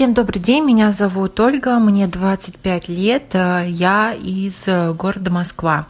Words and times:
Всем 0.00 0.14
добрый 0.14 0.40
день, 0.40 0.64
меня 0.64 0.92
зовут 0.92 1.38
Ольга, 1.40 1.78
мне 1.78 2.06
25 2.06 2.88
лет, 2.88 3.34
э, 3.34 3.66
я 3.68 4.14
из 4.14 4.62
э, 4.64 4.94
города 4.94 5.30
Москва. 5.30 5.86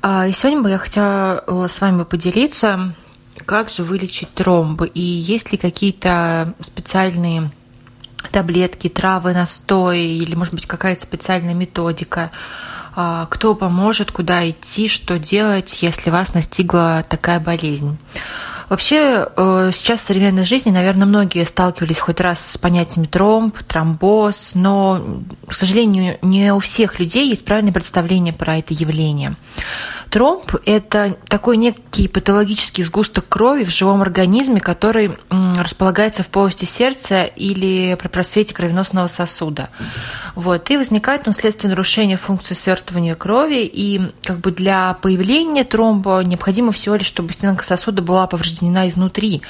А, 0.00 0.28
и 0.28 0.32
сегодня 0.32 0.62
бы 0.62 0.70
я 0.70 0.78
хотела 0.78 1.42
э, 1.44 1.66
с 1.68 1.80
вами 1.80 2.04
поделиться, 2.04 2.94
как 3.44 3.68
же 3.68 3.82
вылечить 3.82 4.32
тромбы 4.32 4.86
и 4.86 5.00
есть 5.00 5.50
ли 5.50 5.58
какие-то 5.58 6.54
специальные 6.60 7.50
таблетки, 8.30 8.88
травы, 8.88 9.32
настои 9.32 10.18
или, 10.18 10.36
может 10.36 10.54
быть, 10.54 10.66
какая-то 10.66 11.02
специальная 11.02 11.54
методика, 11.54 12.30
а, 12.94 13.26
кто 13.26 13.56
поможет, 13.56 14.12
куда 14.12 14.48
идти, 14.48 14.86
что 14.86 15.18
делать, 15.18 15.82
если 15.82 16.10
вас 16.10 16.32
настигла 16.32 17.04
такая 17.08 17.40
болезнь. 17.40 17.98
Вообще, 18.72 19.28
э, 19.36 19.70
сейчас 19.74 20.00
в 20.00 20.06
современной 20.06 20.46
жизни, 20.46 20.70
наверное, 20.70 21.06
многие 21.06 21.44
сталкивались 21.44 21.98
хоть 21.98 22.20
раз 22.20 22.52
с 22.52 22.56
понятиями 22.56 23.04
тромб, 23.04 23.54
тромбоз, 23.68 24.52
но, 24.54 25.20
к 25.46 25.52
сожалению, 25.52 26.16
не 26.22 26.54
у 26.54 26.58
всех 26.58 26.98
людей 26.98 27.28
есть 27.28 27.44
правильное 27.44 27.74
представление 27.74 28.32
про 28.32 28.56
это 28.56 28.72
явление. 28.72 29.36
Тромб– 30.12 30.56
это 30.66 31.16
такой 31.26 31.56
некий 31.56 32.06
патологический 32.06 32.84
сгусток 32.84 33.30
крови 33.30 33.64
в 33.64 33.70
живом 33.70 34.02
организме, 34.02 34.60
который 34.60 35.16
располагается 35.30 36.22
в 36.22 36.26
полости 36.26 36.66
сердца 36.66 37.24
или 37.24 37.96
при 37.98 38.08
просвете 38.08 38.52
кровеносного 38.52 39.06
сосуда. 39.06 39.70
Вот. 40.34 40.70
И 40.70 40.76
возникает 40.76 41.26
он 41.26 41.32
вследствие 41.32 41.70
нарушения 41.70 42.18
функции 42.18 42.52
свертывания 42.52 43.14
крови. 43.14 43.64
И 43.64 44.12
как 44.22 44.40
бы 44.40 44.50
для 44.50 44.98
появления 45.00 45.64
тромба 45.64 46.20
необходимо 46.22 46.72
всего 46.72 46.96
лишь, 46.96 47.06
чтобы 47.06 47.32
стенка 47.32 47.64
сосуда 47.64 48.02
была 48.02 48.26
повреждена 48.26 48.90
изнутри. 48.90 49.40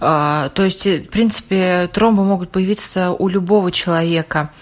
А, 0.00 0.50
то 0.50 0.64
есть, 0.64 0.86
в 0.86 1.08
принципе, 1.08 1.88
тромбы 1.92 2.24
могут 2.24 2.50
появиться 2.50 3.10
у 3.10 3.28
любого 3.28 3.70
человека. 3.70 4.52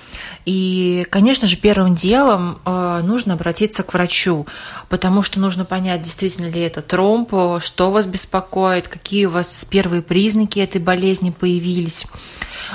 И, 0.47 1.07
конечно 1.11 1.49
же, 1.49 1.57
первым 1.57 1.97
делом 1.97 2.61
э, 2.65 3.01
нужно 3.03 3.34
обратиться 3.34 3.83
к 3.83 3.93
врачу, 3.93 4.47
потому 4.89 5.23
что 5.23 5.41
нужно 5.41 5.65
понять, 5.65 6.03
действительно 6.03 6.47
ли 6.47 6.61
это 6.61 6.83
тромб, 6.83 7.33
что 7.61 7.91
вас 7.91 8.06
беспокоит, 8.06 8.87
какие 8.87 9.27
у 9.27 9.31
вас 9.31 9.67
первые 9.69 10.03
признаки 10.03 10.61
этой 10.61 10.81
болезни 10.81 11.31
появились. 11.31 12.06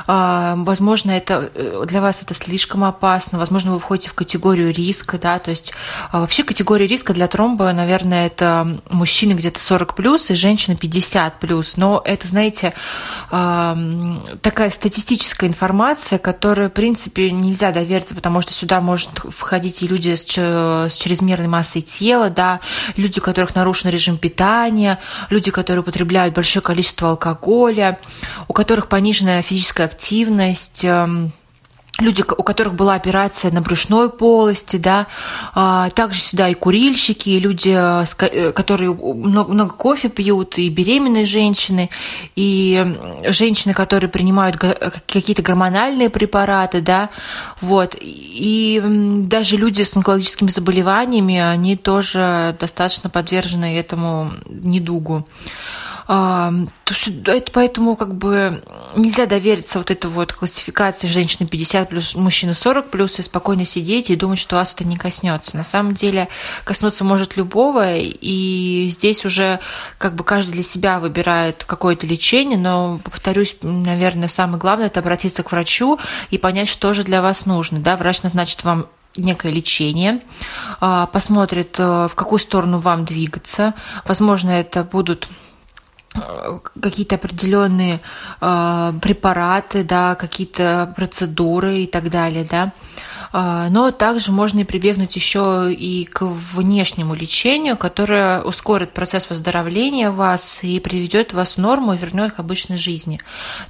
А, 0.08 0.56
возможно, 0.58 1.12
это 1.12 1.52
э, 1.54 1.84
для 1.88 2.02
вас 2.02 2.22
это 2.24 2.34
слишком 2.34 2.84
опасно, 2.84 3.38
возможно, 3.38 3.72
вы 3.72 3.80
входите 3.80 4.10
в 4.10 4.14
категорию 4.14 4.74
риска, 4.74 5.18
да, 5.18 5.40
то 5.40 5.52
есть 5.52 5.74
а, 6.12 6.22
вообще 6.22 6.44
категория 6.44 6.88
риска 6.88 7.14
для 7.14 7.28
тромба, 7.28 7.72
наверное, 7.74 8.28
это 8.28 8.82
мужчины 8.90 9.34
где-то 9.34 9.60
40 9.60 9.96
плюс 9.96 10.30
и 10.30 10.36
женщины 10.36 10.76
50 10.76 11.40
плюс, 11.40 11.78
но 11.78 12.02
это, 12.04 12.28
знаете, 12.28 12.74
такая 13.30 14.70
статистическая 14.70 15.48
информация, 15.48 16.20
которая, 16.20 16.70
в 16.70 16.74
принципе, 16.74 17.32
нельзя 17.32 17.72
довериться, 17.72 18.16
потому 18.16 18.42
что 18.42 18.54
сюда 18.54 18.82
может 18.82 19.10
входить 19.30 19.84
и 19.84 19.88
люди 19.88 20.16
с 20.16 20.24
чрезмерной 20.26 21.48
массой 21.48 21.82
тела, 21.82 22.30
да, 22.30 22.60
люди, 22.96 23.20
у 23.20 23.22
которых 23.22 23.56
нарушен 23.56 23.90
режим 23.90 24.18
питания, 24.18 25.00
люди, 25.30 25.52
которые 25.52 25.82
употребляют 25.82 26.36
большое 26.36 26.64
количество 26.64 27.10
алкоголя, 27.10 28.00
у 28.48 28.54
которых 28.54 28.88
пониженная 28.88 29.42
физическая 29.42 29.71
активность, 29.80 30.84
эм, 30.84 31.32
люди, 32.02 32.24
у 32.38 32.44
которых 32.44 32.74
была 32.74 32.96
операция 32.96 33.52
на 33.52 33.62
брюшной 33.62 34.10
полости, 34.10 34.78
да, 34.78 35.08
а, 35.54 35.90
также 35.92 36.20
сюда 36.22 36.50
и 36.50 36.54
курильщики, 36.54 37.30
и 37.30 37.40
люди, 37.40 37.74
э, 37.76 38.06
э, 38.20 38.52
которые 38.52 38.94
много, 38.94 39.52
много 39.52 39.74
кофе 39.74 40.10
пьют, 40.10 40.58
и 40.58 40.70
беременные 40.70 41.26
женщины, 41.26 41.90
и 42.36 42.96
женщины, 43.28 43.74
которые 43.74 44.10
принимают 44.10 44.58
какие-то 44.58 45.42
гормональные 45.42 46.10
препараты, 46.10 46.82
да, 46.82 47.10
вот, 47.60 47.96
и 48.00 48.82
даже 48.84 49.58
люди 49.58 49.84
с 49.84 49.96
онкологическими 49.96 50.50
заболеваниями, 50.50 51.40
они 51.40 51.76
тоже 51.76 52.56
достаточно 52.60 53.10
подвержены 53.10 53.78
этому 53.78 54.32
недугу. 54.48 55.28
Это 56.08 57.52
поэтому 57.54 57.96
как 57.96 58.16
бы 58.16 58.64
нельзя 58.96 59.26
довериться 59.26 59.78
вот 59.80 59.92
этой 59.92 60.10
вот 60.10 60.34
классификации 60.34 61.08
женщины 61.08 61.48
50 61.48 61.90
плюс, 61.90 62.16
мужчина 62.16 62.54
40 62.54 62.90
плюс 62.90 63.20
и 63.20 63.22
спокойно 63.22 63.66
сидеть 63.66 64.10
и 64.10 64.16
думать, 64.16 64.40
что 64.40 64.56
вас 64.56 64.74
это 64.74 64.84
не 64.84 64.98
коснется. 64.98 65.58
На 65.58 65.64
самом 65.64 65.94
деле 65.94 66.30
коснуться 66.64 67.04
может 67.04 67.38
любого, 67.38 67.96
и 67.98 68.88
здесь 68.90 69.26
уже 69.26 69.60
как 69.98 70.16
бы 70.16 70.24
каждый 70.24 70.54
для 70.54 70.64
себя 70.64 71.00
выбирает 71.00 71.64
какое-то 71.64 72.06
лечение, 72.08 72.58
но, 72.58 73.00
повторюсь, 73.04 73.56
наверное, 73.62 74.28
самое 74.28 74.60
главное– 74.60 74.88
это 74.88 75.00
обратиться 75.00 75.44
к 75.44 75.52
врачу 75.52 76.00
и 76.30 76.38
понять, 76.38 76.70
что 76.70 76.94
же 76.94 77.04
для 77.04 77.22
вас 77.22 77.46
нужно. 77.46 77.80
Да? 77.80 77.98
Врач 77.98 78.24
назначит 78.24 78.64
вам 78.64 78.88
некое 79.18 79.52
лечение, 79.52 80.22
а, 80.80 81.06
посмотрит, 81.08 81.76
э, 81.78 82.08
в 82.08 82.16
какую 82.16 82.40
сторону 82.40 82.80
вам 82.80 83.04
двигаться. 83.04 83.74
Возможно, 84.06 84.52
это 84.52 84.84
будут 84.84 85.28
какие-то 86.82 87.16
определенные 87.16 88.02
э, 88.42 88.94
препараты, 89.02 89.84
да, 89.84 90.16
какие-то 90.16 90.94
процедуры 90.96 91.80
и 91.80 91.88
так 91.88 92.10
далее, 92.10 92.46
да. 92.50 92.74
А, 93.34 93.70
но 93.70 93.92
также 93.92 94.32
можно 94.32 94.60
и 94.60 94.64
прибегнуть 94.64 95.16
еще 95.16 95.72
и 95.72 96.04
к 96.04 96.24
внешнему 96.24 97.16
лечению, 97.16 97.78
которое 97.78 98.42
ускорит 98.42 98.92
процесс 98.92 99.30
выздоровления 99.30 100.12
вас 100.12 100.64
и 100.64 100.80
приведет 100.80 101.32
вас 101.32 101.54
в 101.54 101.58
норму 101.58 101.94
и 101.94 101.98
вернет 101.98 102.34
к 102.34 102.40
обычной 102.40 102.78
жизни. 102.78 103.22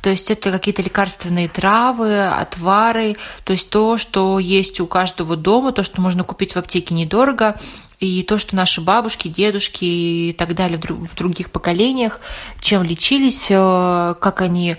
То 0.02 0.10
есть 0.10 0.32
это 0.32 0.52
какие-то 0.52 0.82
лекарственные 0.82 1.48
травы, 1.48 2.26
отвары, 2.28 3.18
то 3.44 3.54
есть 3.54 3.70
то, 3.70 3.98
что 3.98 4.40
есть 4.40 4.80
у 4.80 4.88
каждого 4.88 5.36
дома, 5.36 5.72
то, 5.72 5.84
что 5.84 6.02
можно 6.02 6.24
купить 6.24 6.54
в 6.54 6.58
аптеке 6.58 6.96
недорого, 6.96 7.60
и 8.00 8.24
то, 8.24 8.40
что 8.40 8.56
наши 8.56 8.82
бабушки, 8.82 9.28
дедушки 9.28 9.86
и 9.86 10.34
так 10.34 10.56
далее 10.56 10.82
в 10.82 11.16
других 11.16 11.52
поколениях, 11.52 12.20
чем 12.60 12.82
лечились, 12.82 13.48
э, 13.52 14.16
как 14.20 14.42
они 14.42 14.78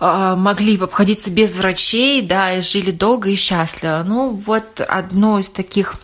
могли 0.00 0.78
обходиться 0.78 1.30
без 1.30 1.56
врачей, 1.56 2.22
да, 2.22 2.54
и 2.54 2.62
жили 2.62 2.90
долго 2.90 3.30
и 3.30 3.34
счастливо. 3.34 4.02
Ну, 4.06 4.30
вот 4.30 4.80
одно 4.80 5.38
из 5.38 5.50
таких 5.50 6.00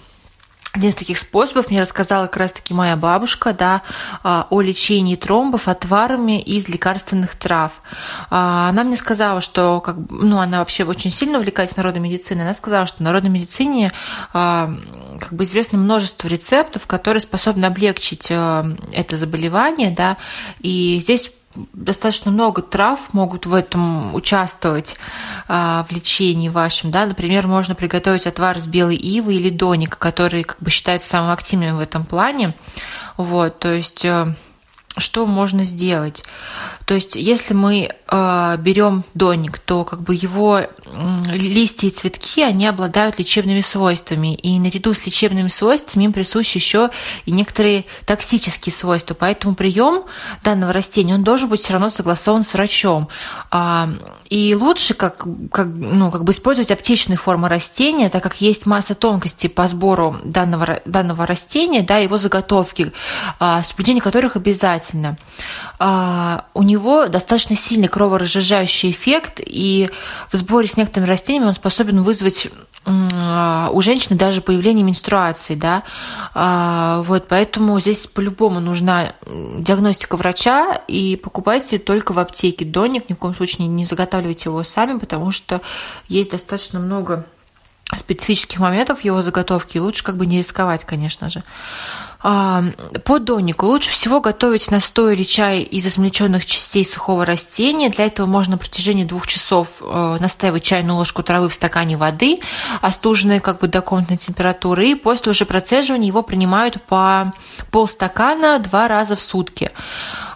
один 0.77 0.91
из 0.91 0.95
таких 0.95 1.17
способов 1.17 1.71
мне 1.71 1.81
рассказала 1.81 2.27
как 2.27 2.37
раз-таки 2.37 2.75
моя 2.75 2.97
бабушка, 2.97 3.55
да, 3.55 3.83
а, 4.23 4.47
о 4.51 4.61
лечении 4.61 5.17
тромбов 5.17 5.69
отварами 5.69 6.39
из 6.39 6.69
лекарственных 6.69 7.35
трав. 7.37 7.81
А, 8.29 8.69
она 8.69 8.85
мне 8.85 8.97
сказала, 8.97 9.41
что, 9.41 9.81
как, 9.81 9.97
ну, 10.11 10.39
она 10.39 10.59
вообще 10.59 10.85
очень 10.85 11.11
сильно 11.11 11.39
увлекается 11.39 11.79
народной 11.79 12.03
медициной. 12.03 12.43
Она 12.43 12.53
сказала, 12.53 12.87
что 12.87 12.99
в 12.99 13.01
народной 13.01 13.31
медицине 13.31 13.91
а, 14.35 14.71
как 15.19 15.33
бы 15.33 15.45
известно 15.45 15.79
множество 15.79 16.29
рецептов, 16.29 16.87
которые 16.87 17.23
способны 17.23 17.65
облегчить 17.65 18.27
это 18.27 19.17
заболевание, 19.17 19.91
да, 19.91 20.19
и 20.61 20.99
здесь 21.01 21.33
достаточно 21.73 22.31
много 22.31 22.63
трав 22.63 23.13
могут 23.13 23.47
в 23.47 23.55
этом 23.55 24.15
участвовать 24.15 24.97
а, 25.49 25.85
в 25.89 25.93
лечении 25.93 26.49
вашем, 26.49 26.91
да, 26.91 27.07
например, 27.07 27.47
можно 27.47 27.75
приготовить 27.75 28.27
отвар 28.27 28.59
из 28.59 28.67
белой 28.67 28.97
ивы 28.97 29.35
или 29.35 29.51
доника, 29.51 29.97
который 29.97 30.45
как 30.45 30.59
бы 30.61 30.71
считается 30.71 31.09
самым 31.09 31.31
активным 31.31 31.77
в 31.77 31.81
этом 31.81 32.05
плане, 32.05 32.55
вот, 33.17 33.59
то 33.59 33.73
есть 33.73 34.05
э, 34.05 34.35
что 34.99 35.27
можно 35.27 35.65
сделать? 35.65 36.25
То 36.87 36.95
есть, 36.95 37.17
если 37.17 37.53
мы 37.53 37.91
э, 37.91 38.57
берем 38.59 39.03
доник, 39.13 39.59
то 39.59 39.85
как 39.85 40.03
бы 40.03 40.15
его 40.15 40.61
э, 40.61 40.69
листья 41.33 41.89
и 41.89 41.91
цветки, 41.91 42.43
они 42.43 42.65
обладают 42.65 43.19
лечебными 43.19 43.61
свойствами. 43.61 44.37
И 44.37 44.57
наряду 44.61 44.95
с 44.95 45.05
лечебными 45.05 45.49
свойствами 45.49 46.05
им 46.05 46.13
присущи 46.13 46.59
еще 46.59 46.91
и 47.25 47.33
некоторые 47.33 47.87
токсические 48.05 48.73
свойства. 48.73 49.15
Поэтому 49.15 49.57
прием 49.57 50.05
данного 50.45 50.73
растения, 50.73 51.15
он 51.15 51.25
должен 51.25 51.49
быть 51.49 51.61
все 51.61 51.73
равно 51.73 51.89
согласован 51.89 52.45
с 52.45 52.55
врачом. 52.55 53.09
А, 53.51 53.91
и 54.31 54.55
лучше 54.55 54.95
как, 54.95 55.27
как, 55.51 55.67
ну, 55.67 56.13
как 56.13 56.23
бы 56.23 56.31
использовать 56.31 56.71
аптечные 56.71 57.17
формы 57.17 57.49
растения, 57.49 58.11
так 58.11 58.23
как 58.23 58.41
есть 58.41 58.65
масса 58.65 58.95
тонкостей 58.95 59.51
по 59.51 59.67
сбору 59.67 60.19
данного, 60.23 60.81
данного 60.85 61.27
растения, 61.27 61.83
да, 61.83 61.99
его 61.99 62.17
заготовки, 62.17 62.93
а, 63.41 63.65
соблюдение 63.65 64.03
которых 64.03 64.37
обязательно. 64.37 65.19
А, 65.79 66.45
у 66.55 66.63
него 66.63 66.76
достаточно 67.09 67.57
сильный 67.57 67.89
кроворазжижающий 67.89 68.91
эффект, 68.91 69.41
и 69.45 69.91
в 70.31 70.37
сборе 70.37 70.69
с 70.69 70.77
некоторыми 70.77 71.09
растениями 71.09 71.49
он 71.49 71.55
способен 71.55 72.03
вызвать 72.03 72.49
а, 72.85 73.71
у 73.73 73.83
женщины 73.83 74.17
даже 74.17 74.41
появление 74.41 74.85
менструации, 74.85 75.55
да, 75.55 75.83
а, 76.35 77.03
вот, 77.03 77.27
поэтому 77.29 77.81
здесь 77.81 78.07
по-любому 78.07 78.61
нужна 78.61 79.15
диагностика 79.27 80.17
врача, 80.17 80.81
и 80.87 81.17
покупайте 81.17 81.79
только 81.79 82.13
в 82.13 82.19
аптеке. 82.19 82.65
Доник, 82.65 83.09
ни 83.09 83.15
в 83.15 83.19
коем 83.19 83.35
случае 83.35 83.67
не 83.69 83.85
заготавливайте 83.85 84.51
его 84.51 84.63
сами, 84.63 84.99
потому 84.99 85.33
что 85.33 85.61
есть 86.09 86.31
достаточно 86.31 86.79
много 86.79 87.27
специфических 87.95 88.59
моментов 88.59 89.05
его 89.05 89.23
заготовки, 89.23 89.79
лучше 89.79 90.03
как 90.03 90.17
бы 90.17 90.27
не 90.27 90.39
рисковать, 90.39 90.85
конечно 90.85 91.31
же. 91.31 91.45
А, 92.21 92.65
по 93.05 93.19
донику 93.21 93.67
лучше 93.67 93.91
всего 93.91 94.21
готовить 94.21 94.71
настой 94.71 95.15
или 95.15 95.23
чай 95.23 95.61
из 95.61 95.87
измельченных 95.87 96.45
частей 96.47 96.85
сухого 96.85 97.25
растения. 97.25 97.89
Для 97.89 98.07
этого 98.07 98.27
можно 98.27 98.53
на 98.53 98.59
протяжении 98.59 99.05
двух 99.05 99.27
часов 99.27 99.69
э, 99.81 100.17
настаивать 100.19 100.65
чайную 100.65 100.97
ложку 100.97 101.23
травы 101.23 101.49
в 101.49 101.55
стакане 101.55 101.97
воды, 101.97 102.41
остуженной 102.81 103.39
как 103.39 103.61
бы 103.61 103.69
до 103.69 103.83
комнатной 103.83 104.17
температуры, 104.17 104.89
и 104.89 104.95
после 104.95 105.31
уже 105.31 105.45
процеживания 105.45 106.09
его 106.09 106.23
принимают 106.23 106.83
по 106.87 107.33
полстакана 107.71 108.59
два 108.59 108.89
раза 108.89 109.15
в 109.15 109.21
сутки. 109.21 109.71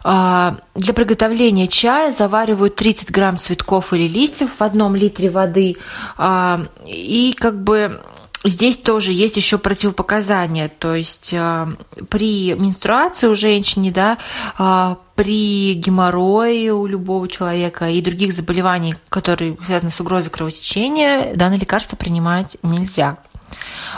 А, 0.02 0.56
для 0.74 0.94
приготовления 0.94 1.68
чая 1.68 2.12
заваривают 2.12 2.76
30 2.76 3.10
грамм 3.10 3.38
цветков 3.38 3.92
или 3.92 4.08
листьев 4.08 4.50
в 4.58 4.62
одном 4.62 4.96
литре 4.96 5.30
воды. 5.30 5.76
А, 6.16 6.66
и 6.86 7.34
как 7.38 7.62
бы 7.62 8.00
Здесь 8.42 8.78
тоже 8.78 9.12
есть 9.12 9.36
еще 9.36 9.58
противопоказания, 9.58 10.70
то 10.70 10.94
есть 10.94 11.34
при 12.08 12.54
менструации 12.54 13.26
у 13.26 13.34
женщины, 13.34 13.92
да, 13.92 14.16
а, 14.56 14.96
при 15.14 15.74
геморрое 15.74 16.72
у 16.72 16.86
любого 16.86 17.28
человека 17.28 17.90
и 17.90 18.00
других 18.00 18.32
заболеваний, 18.32 18.94
которые 19.10 19.58
связаны 19.62 19.90
с 19.90 20.00
угрозой 20.00 20.30
кровотечения, 20.30 21.36
данное 21.36 21.58
лекарство 21.58 21.96
принимать 21.96 22.56
нельзя 22.62 23.18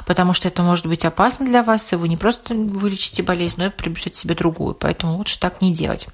потому 0.07 0.33
что 0.33 0.49
это 0.49 0.63
может 0.63 0.87
быть 0.87 1.05
опасно 1.05 1.47
для 1.47 1.63
вас, 1.63 1.93
и 1.93 1.97
вы 1.97 2.09
не 2.09 2.17
просто 2.17 2.55
вылечите 2.55 3.23
болезнь, 3.23 3.57
но 3.59 3.67
и 3.67 3.71
приобретете 3.71 4.21
себе 4.21 4.35
другую, 4.35 4.75
поэтому 4.75 5.17
лучше 5.17 5.39
так 5.39 5.63
не 5.63 5.73
делать. 5.73 6.07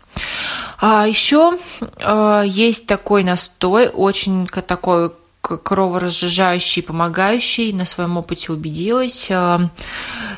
А 0.81 1.06
еще 1.06 1.58
а, 2.02 2.43
есть 2.43 2.87
такой 2.87 3.25
настой, 3.25 3.88
очень 3.88 4.46
такой 4.46 5.12
кроворазжижающий, 5.40 6.82
помогающий, 6.82 7.73
на 7.73 7.85
своем 7.85 8.17
опыте 8.19 8.52
убедилась. 8.52 9.29
А, 9.31 9.70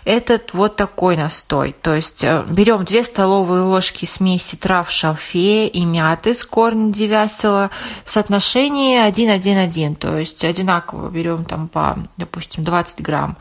этот 0.05 0.55
вот 0.55 0.77
такой 0.77 1.17
настой. 1.17 1.75
То 1.81 1.95
есть 1.95 2.25
а, 2.25 2.45
берем 2.49 2.85
2 2.85 3.05
столовые 3.05 3.63
ложки 3.63 4.05
смеси 4.05 4.57
трав 4.57 4.91
шалфея 4.91 5.69
и 5.69 5.85
мяты 5.85 6.35
с 6.35 6.45
корнем 6.45 6.93
девясела 6.93 7.71
в 8.05 8.13
соотношении 8.13 9.01
1-1-1. 9.09 9.97
То 9.97 10.19
есть 10.19 10.45
одинаково 10.45 11.09
берем 11.09 11.45
там 11.45 11.69
по, 11.69 11.99
допустим, 12.17 12.63
20 12.63 13.01
грамм 13.01 13.37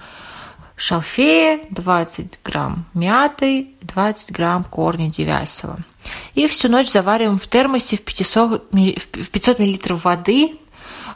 шалфея, 0.75 1.59
20 1.69 2.39
грамм 2.43 2.85
мяты, 2.93 3.67
20 3.81 4.31
грамм 4.31 4.63
корня 4.63 5.09
девясела. 5.09 5.77
И 6.33 6.47
всю 6.47 6.69
ночь 6.69 6.89
завариваем 6.89 7.37
в 7.37 7.47
термосе 7.47 7.97
в 7.97 8.01
500, 8.01 8.71
в 8.71 9.29
500 9.29 9.59
мл 9.59 9.95
воды 9.97 10.57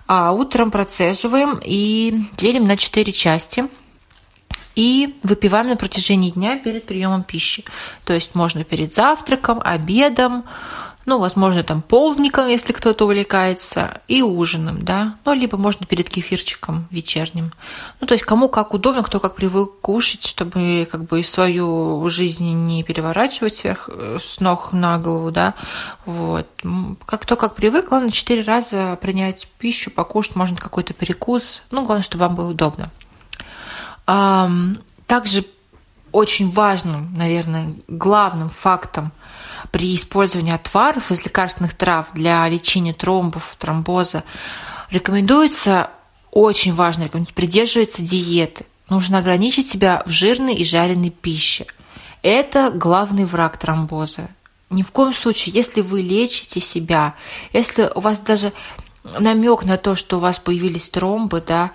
а 0.07 0.31
утром 0.31 0.71
процеживаем 0.71 1.59
и 1.63 2.25
делим 2.37 2.65
на 2.65 2.77
4 2.77 3.11
части 3.11 3.65
и 4.75 5.15
выпиваем 5.23 5.67
на 5.67 5.75
протяжении 5.75 6.31
дня 6.31 6.57
перед 6.57 6.85
приемом 6.85 7.23
пищи. 7.23 7.63
То 8.05 8.13
есть 8.13 8.35
можно 8.35 8.63
перед 8.63 8.93
завтраком, 8.93 9.61
обедом, 9.63 10.45
ну, 11.05 11.19
возможно, 11.19 11.63
там 11.63 11.81
полдником, 11.81 12.47
если 12.47 12.71
кто-то 12.71 13.05
увлекается, 13.05 14.01
и 14.07 14.21
ужином, 14.21 14.83
да, 14.83 15.17
ну, 15.25 15.33
либо 15.33 15.57
можно 15.57 15.85
перед 15.85 16.09
кефирчиком 16.09 16.87
вечерним. 16.91 17.51
Ну, 17.99 18.07
то 18.07 18.13
есть 18.13 18.23
кому 18.23 18.47
как 18.47 18.73
удобно, 18.73 19.03
кто 19.03 19.19
как 19.19 19.35
привык 19.35 19.79
кушать, 19.81 20.25
чтобы 20.25 20.87
как 20.89 21.05
бы 21.05 21.23
свою 21.23 22.07
жизнь 22.09 22.53
не 22.53 22.83
переворачивать 22.83 23.55
сверх, 23.55 23.89
э, 23.91 24.17
с 24.21 24.39
ног 24.39 24.71
на 24.71 24.97
голову, 24.97 25.31
да, 25.31 25.55
вот. 26.05 26.47
Как 27.05 27.21
кто 27.21 27.35
как 27.35 27.55
привык, 27.55 27.89
главное, 27.89 28.11
четыре 28.11 28.43
раза 28.43 28.97
принять 29.01 29.47
пищу, 29.57 29.91
покушать, 29.91 30.35
можно 30.35 30.57
какой-то 30.57 30.93
перекус, 30.93 31.61
ну, 31.71 31.85
главное, 31.85 32.03
чтобы 32.03 32.25
вам 32.25 32.35
было 32.35 32.51
удобно. 32.51 32.91
Также 35.07 35.45
очень 36.13 36.49
важным, 36.49 37.13
наверное, 37.17 37.75
главным 37.89 38.49
фактом– 38.49 39.11
при 39.73 39.95
использовании 39.95 40.53
отваров 40.53 41.11
из 41.11 41.25
лекарственных 41.25 41.73
трав 41.73 42.07
для 42.13 42.47
лечения 42.47 42.93
тромбов, 42.93 43.55
тромбоза 43.57 44.23
рекомендуется, 44.91 45.89
очень 46.29 46.73
важно, 46.73 47.09
придерживаться 47.09 48.03
диеты. 48.03 48.65
Нужно 48.87 49.17
ограничить 49.17 49.67
себя 49.67 50.03
в 50.05 50.11
жирной 50.11 50.53
и 50.53 50.63
жареной 50.63 51.09
пище. 51.09 51.65
Это 52.21 52.69
главный 52.69 53.25
враг 53.25 53.57
тромбоза. 53.57 54.29
Ни 54.69 54.83
в 54.83 54.91
коем 54.91 55.13
случае, 55.13 55.55
если 55.55 55.81
вы 55.81 56.03
лечите 56.03 56.59
себя, 56.59 57.15
если 57.51 57.89
у 57.95 57.99
вас 57.99 58.19
даже 58.19 58.53
намек 59.19 59.63
на 59.65 59.77
то, 59.77 59.95
что 59.95 60.17
у 60.17 60.19
вас 60.19 60.37
появились 60.37 60.89
тромбы, 60.89 61.43
да, 61.45 61.71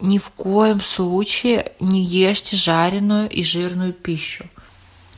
ни 0.00 0.18
в 0.18 0.30
коем 0.30 0.80
случае 0.80 1.72
не 1.80 2.02
ешьте 2.02 2.56
жареную 2.56 3.28
и 3.28 3.42
жирную 3.42 3.92
пищу. 3.92 4.44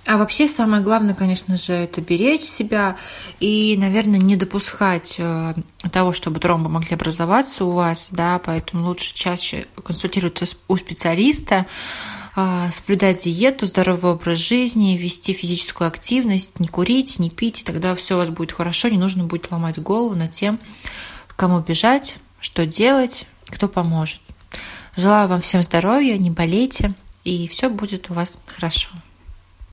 А 0.07 0.19
вообще 0.19 0.47
самое 0.47 0.83
главное, 0.83 1.15
конечно 1.15 1.57
же, 1.57 1.73
это 1.73 2.01
беречь 2.01 2.45
себя 2.45 2.97
и, 3.41 3.77
наверное, 3.77 4.21
не 4.21 4.37
допускать 4.37 5.17
э, 5.19 5.55
того, 5.91 6.13
чтобы 6.13 6.39
тромбы 6.39 6.71
могли 6.71 6.95
образоваться 6.95 7.65
у 7.65 7.73
вас, 7.73 8.11
да, 8.13 8.39
поэтому 8.39 8.87
лучше 8.87 9.13
чаще 9.13 9.67
консультироваться 9.85 10.47
у 10.69 10.77
специалиста, 10.77 11.67
э, 12.37 12.69
соблюдать 12.71 13.25
диету, 13.25 13.67
здоровый 13.67 14.13
образ 14.13 14.39
жизни, 14.39 14.97
вести 14.97 15.33
физическую 15.33 15.89
активность, 15.89 16.61
не 16.61 16.69
курить, 16.69 17.19
не 17.19 17.29
пить, 17.29 17.63
и 17.63 17.65
тогда 17.65 17.97
все 17.97 18.15
у 18.15 18.19
вас 18.19 18.31
будет 18.31 18.53
хорошо, 18.53 18.89
не 18.89 18.99
нужно 18.99 19.25
будет 19.25 19.51
ломать 19.51 19.81
голову 19.81 20.15
над 20.15 20.31
тем, 20.31 20.61
кому 21.35 21.59
бежать, 21.59 22.17
что 22.39 22.65
делать, 22.65 23.27
кто 23.49 23.67
поможет. 23.67 24.21
Желаю 24.97 25.29
вам 25.29 25.43
всем 25.43 25.63
здоровья, 25.63 26.17
не 26.17 26.31
болейте, 26.31 26.95
и 27.23 27.47
все 27.49 27.69
будет 27.69 28.11
у 28.11 28.15
вас 28.15 28.39
хорошо. 28.47 28.89